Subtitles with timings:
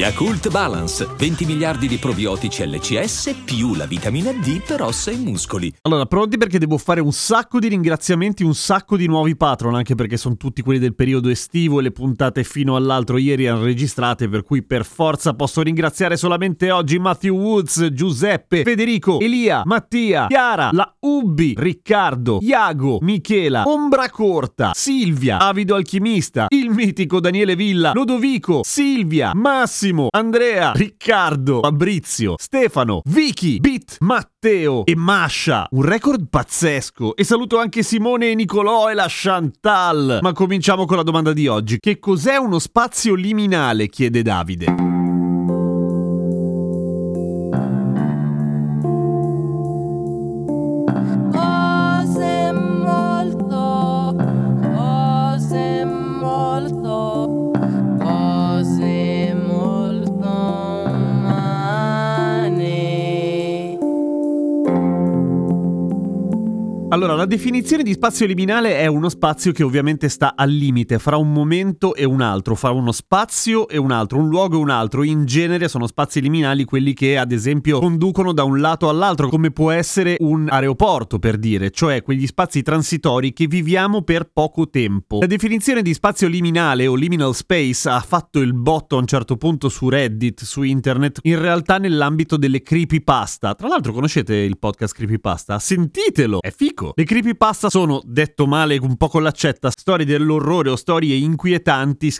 [0.00, 5.70] Yakult Balance, 20 miliardi di probiotici LCS più la vitamina D per ossa e muscoli.
[5.82, 9.94] Allora, pronti perché devo fare un sacco di ringraziamenti, un sacco di nuovi patron, anche
[9.94, 14.26] perché sono tutti quelli del periodo estivo e le puntate fino all'altro ieri erano registrate,
[14.30, 20.70] per cui per forza posso ringraziare solamente oggi Matthew Woods, Giuseppe, Federico, Elia, Mattia, Chiara,
[20.72, 28.62] la Ubbi, Riccardo, Iago, Michela, Ombra Corta, Silvia, Avido Alchimista, il mitico Daniele Villa, Lodovico,
[28.64, 35.66] Silvia, Massimo, Andrea, Riccardo, Fabrizio, Stefano, Vicky, Bit, Matteo e Masha.
[35.70, 37.16] Un record pazzesco.
[37.16, 40.20] E saluto anche Simone e Nicolò e la Chantal.
[40.22, 41.78] Ma cominciamo con la domanda di oggi.
[41.78, 43.88] Che cos'è uno spazio liminale?
[43.88, 44.89] chiede Davide.
[66.92, 71.16] Allora, la definizione di spazio liminale è uno spazio che ovviamente sta al limite fra
[71.16, 74.70] un momento e un altro, fra uno spazio e un altro, un luogo e un
[74.70, 75.04] altro.
[75.04, 79.52] In genere sono spazi liminali quelli che, ad esempio, conducono da un lato all'altro, come
[79.52, 85.20] può essere un aeroporto, per dire, cioè quegli spazi transitori che viviamo per poco tempo.
[85.20, 89.36] La definizione di spazio liminale o liminal space ha fatto il botto a un certo
[89.36, 93.54] punto su Reddit, su internet, in realtà nell'ambito delle creepypasta.
[93.54, 95.56] Tra l'altro, conoscete il podcast creepypasta?
[95.60, 96.40] Sentitelo!
[96.40, 96.79] È fico!
[96.94, 102.10] Le creepypasta sono, detto male un po' con l'accetta, storie dell'orrore o storie inquietanti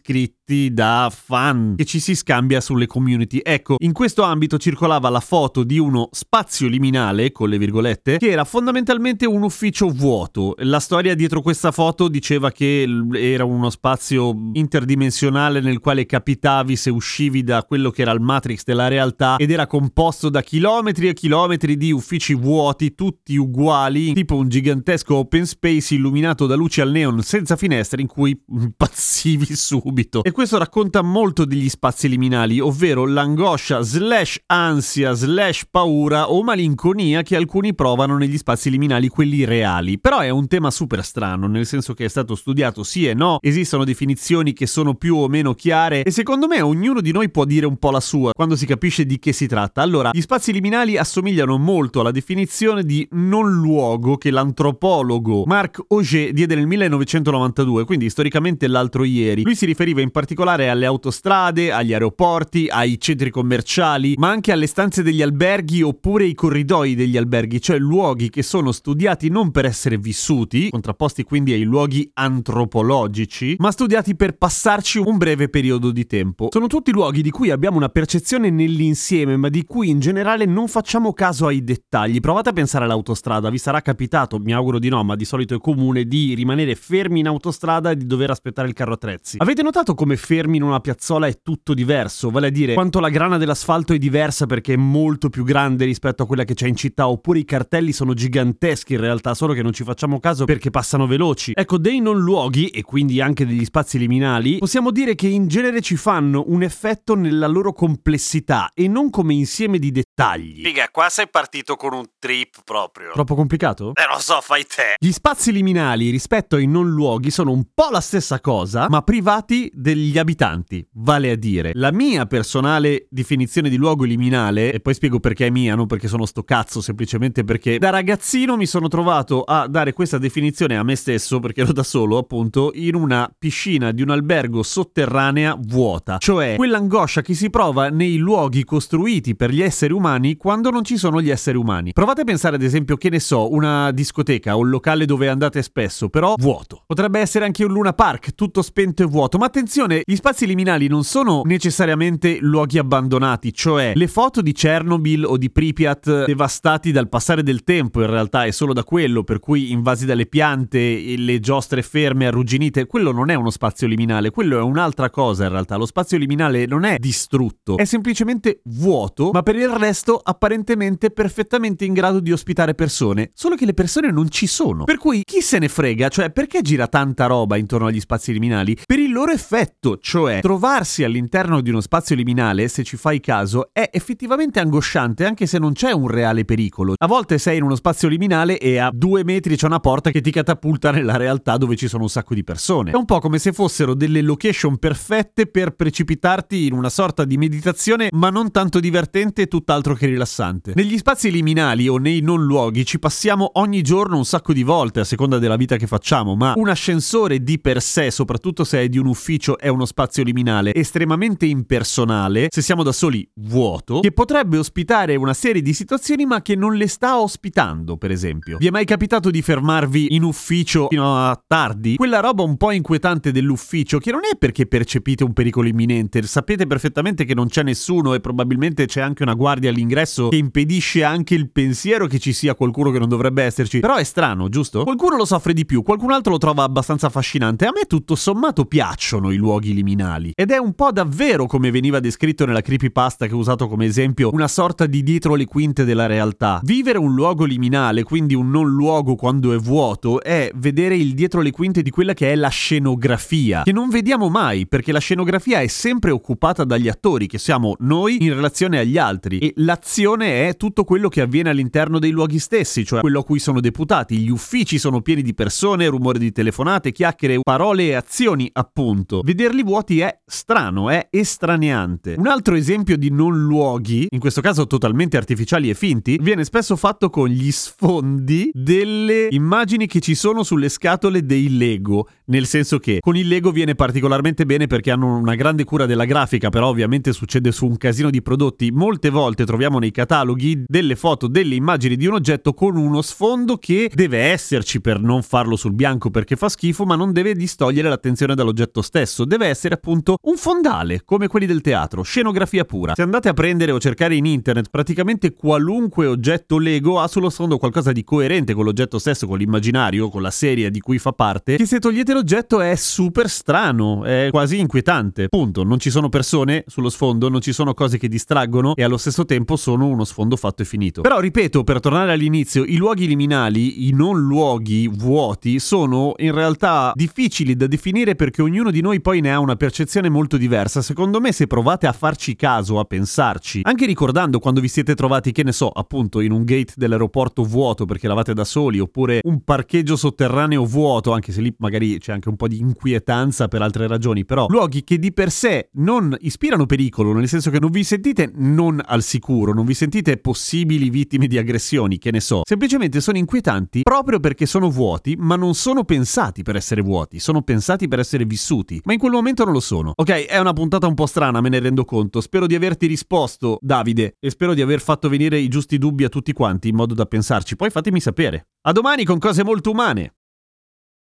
[0.50, 3.40] scritti da fan che ci si scambia sulle community.
[3.42, 8.30] Ecco, in questo ambito circolava la foto di uno spazio liminale, con le virgolette, che
[8.30, 10.54] era fondamentalmente un ufficio vuoto.
[10.58, 16.90] La storia dietro questa foto diceva che era uno spazio interdimensionale nel quale capitavi se
[16.90, 21.14] uscivi da quello che era il matrix della realtà ed era composto da chilometri e
[21.14, 26.90] chilometri di uffici vuoti, tutti uguali, tipo un gigantesco open space illuminato da luci al
[26.90, 30.22] neon senza finestre in cui impazzivi subito.
[30.24, 37.20] E questo racconta molto degli spazi liminali, ovvero l'angoscia slash ansia slash paura o malinconia
[37.20, 40.00] che alcuni provano negli spazi liminali, quelli reali.
[40.00, 43.36] Però è un tema super strano, nel senso che è stato studiato sì e no,
[43.42, 47.44] esistono definizioni che sono più o meno chiare e secondo me ognuno di noi può
[47.44, 49.82] dire un po' la sua quando si capisce di che si tratta.
[49.82, 56.32] Allora, gli spazi liminali assomigliano molto alla definizione di non luogo che l'antropologo Marc Auger
[56.32, 59.42] diede nel 1992, quindi storicamente l'altro ieri.
[59.42, 64.66] Lui si riferiva in particolare alle autostrade, agli aeroporti, ai centri commerciali, ma anche alle
[64.66, 69.64] stanze degli alberghi oppure i corridoi degli alberghi, cioè luoghi che sono studiati non per
[69.64, 76.06] essere vissuti, contrapposti quindi ai luoghi antropologici, ma studiati per passarci un breve periodo di
[76.06, 76.48] tempo.
[76.50, 80.68] Sono tutti luoghi di cui abbiamo una percezione nell'insieme, ma di cui in generale non
[80.68, 82.20] facciamo caso ai dettagli.
[82.20, 85.58] Provate a pensare all'autostrada, vi sarà capitato, mi auguro di no, ma di solito è
[85.58, 89.36] comune, di rimanere fermi in autostrada e di dover aspettare il carro attrezzi.
[89.38, 92.30] Avete notato come fermi in una piazzola è tutto diverso?
[92.30, 96.22] Vale a dire, quanto la grana dell'asfalto è diversa perché è molto più grande rispetto
[96.22, 99.62] a quella che c'è in città, oppure i cartelli sono giganteschi in realtà, solo che
[99.62, 101.52] non ci facciamo caso perché passano veloci.
[101.54, 105.80] Ecco, dei non luoghi, e quindi anche degli spazi liminali, possiamo dire che in genere
[105.80, 110.62] ci fanno un effetto nella loro complessità e non come insieme di dettagli.
[110.62, 113.12] Figa, qua sei partito con un trip proprio.
[113.12, 113.92] Troppo complicato?
[113.94, 114.94] Eh, lo so, fai te.
[114.98, 119.70] Gli spazi liminali rispetto ai non luoghi sono un po' la stessa cosa, ma privati
[120.00, 120.86] degli abitanti.
[120.94, 125.50] Vale a dire, la mia personale definizione di luogo liminale, e poi spiego perché è
[125.50, 129.92] mia, non perché sono sto cazzo, semplicemente perché da ragazzino mi sono trovato a dare
[129.92, 134.10] questa definizione a me stesso, perché ero da solo, appunto, in una piscina di un
[134.10, 136.18] albergo sotterranea vuota.
[136.18, 140.96] Cioè, quell'angoscia che si prova nei luoghi costruiti per gli esseri umani quando non ci
[140.96, 141.92] sono gli esseri umani.
[141.92, 145.62] Provate a pensare, ad esempio, che ne so, una discoteca o un locale dove andate
[145.62, 146.82] spesso, però vuoto.
[146.86, 150.46] Potrebbe essere anche un Luna Park, tutto spento e vuoto, ma attenzione Attenzione, gli spazi
[150.46, 156.92] liminali non sono necessariamente luoghi abbandonati, cioè le foto di Chernobyl o di Pripyat devastati
[156.92, 161.16] dal passare del tempo in realtà è solo da quello, per cui invasi dalle piante,
[161.16, 165.50] le giostre ferme, arrugginite, quello non è uno spazio liminale, quello è un'altra cosa in
[165.50, 165.76] realtà.
[165.76, 171.84] Lo spazio liminale non è distrutto, è semplicemente vuoto, ma per il resto apparentemente perfettamente
[171.84, 174.84] in grado di ospitare persone, solo che le persone non ci sono.
[174.84, 178.76] Per cui chi se ne frega, cioè perché gira tanta roba intorno agli spazi liminali?
[178.86, 183.70] Per il loro effetto, cioè trovarsi all'interno di uno spazio liminale, se ci fai caso,
[183.72, 186.94] è effettivamente angosciante anche se non c'è un reale pericolo.
[186.98, 190.20] A volte sei in uno spazio liminale e a due metri c'è una porta che
[190.20, 192.90] ti catapulta nella realtà dove ci sono un sacco di persone.
[192.90, 197.38] È un po' come se fossero delle location perfette per precipitarti in una sorta di
[197.38, 200.72] meditazione, ma non tanto divertente e tutt'altro che rilassante.
[200.74, 205.00] Negli spazi liminali o nei non luoghi ci passiamo ogni giorno un sacco di volte
[205.00, 208.88] a seconda della vita che facciamo, ma un ascensore di per sé, soprattutto se è
[208.88, 214.12] di un ufficio, è uno spazio liminale estremamente impersonale, se siamo da soli vuoto, che
[214.12, 218.58] potrebbe ospitare una serie di situazioni ma che non le sta ospitando, per esempio.
[218.58, 221.96] Vi è mai capitato di fermarvi in ufficio fino a tardi?
[221.96, 226.66] Quella roba un po' inquietante dell'ufficio, che non è perché percepite un pericolo imminente, sapete
[226.66, 231.34] perfettamente che non c'è nessuno e probabilmente c'è anche una guardia all'ingresso che impedisce anche
[231.34, 233.80] il pensiero che ci sia qualcuno che non dovrebbe esserci.
[233.80, 234.82] Però è strano, giusto?
[234.82, 237.66] Qualcuno lo soffre di più, qualcun altro lo trova abbastanza affascinante.
[237.66, 240.32] A me tutto sommato piacciono i luoghi liminali.
[240.34, 244.30] Ed è un po' davvero come veniva descritto nella creepypasta che ho usato come esempio,
[244.32, 246.60] una sorta di dietro le quinte della realtà.
[246.62, 251.40] Vivere un luogo liminale, quindi un non luogo quando è vuoto, è vedere il dietro
[251.40, 255.60] le quinte di quella che è la scenografia, che non vediamo mai, perché la scenografia
[255.60, 260.56] è sempre occupata dagli attori, che siamo noi in relazione agli altri, e l'azione è
[260.56, 264.18] tutto quello che avviene all'interno dei luoghi stessi, cioè quello a cui sono deputati.
[264.18, 269.20] Gli uffici sono pieni di persone, rumore di telefonate, chiacchiere, parole e azioni, appunto.
[269.50, 272.14] Vederli vuoti è strano, è estraneante.
[272.16, 276.76] Un altro esempio di non luoghi, in questo caso totalmente artificiali e finti, viene spesso
[276.76, 282.78] fatto con gli sfondi delle immagini che ci sono sulle scatole dei Lego, nel senso
[282.78, 286.68] che con il Lego viene particolarmente bene perché hanno una grande cura della grafica, però
[286.68, 288.70] ovviamente succede su un casino di prodotti.
[288.70, 293.56] Molte volte troviamo nei cataloghi delle foto, delle immagini di un oggetto con uno sfondo
[293.56, 297.88] che deve esserci per non farlo sul bianco perché fa schifo, ma non deve distogliere
[297.88, 299.24] l'attenzione dall'oggetto stesso.
[299.24, 302.94] Deve essere appunto un fondale, come quelli del teatro, scenografia pura.
[302.94, 307.58] Se andate a prendere o cercare in internet, praticamente qualunque oggetto Lego ha sullo sfondo
[307.58, 311.56] qualcosa di coerente con l'oggetto stesso, con l'immaginario, con la serie di cui fa parte,
[311.56, 315.28] che se togliete l'oggetto è super strano, è quasi inquietante.
[315.28, 318.96] Punto, non ci sono persone sullo sfondo, non ci sono cose che distraggono e allo
[318.96, 321.00] stesso tempo sono uno sfondo fatto e finito.
[321.02, 326.92] Però ripeto, per tornare all'inizio, i luoghi liminali, i non luoghi vuoti, sono in realtà
[326.94, 330.82] difficili da definire perché ognuno di noi poi ne ha una percezione molto diversa.
[330.82, 335.32] Secondo me se provate a farci caso, a pensarci, anche ricordando quando vi siete trovati,
[335.32, 339.42] che ne so, appunto in un gate dell'aeroporto vuoto perché eravate da soli, oppure un
[339.42, 343.86] parcheggio sotterraneo vuoto, anche se lì magari c'è anche un po' di inquietanza per altre
[343.86, 347.84] ragioni, però luoghi che di per sé non ispirano pericolo, nel senso che non vi
[347.84, 353.00] sentite non al sicuro, non vi sentite possibili vittime di aggressioni, che ne so, semplicemente
[353.00, 357.88] sono inquietanti proprio perché sono vuoti, ma non sono pensati per essere vuoti, sono pensati
[357.88, 359.92] per essere vissuti, ma in quel momento non lo sono.
[359.94, 363.58] Ok, è una puntata un po' strana, me ne rendo conto, spero di averti risposto,
[363.60, 366.94] Davide, e spero di aver fatto venire i giusti dubbi a tutti quanti in modo
[366.94, 368.48] da pensarci, poi fatemi sapere.
[368.62, 370.14] A domani con cose molto umane!